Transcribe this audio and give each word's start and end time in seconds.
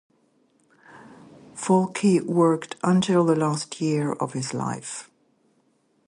Falke 1.53 2.23
worked 2.25 2.75
until 2.81 3.23
the 3.23 3.35
last 3.35 3.79
year 3.81 4.13
of 4.13 4.33
his 4.33 4.51
life. 4.51 5.11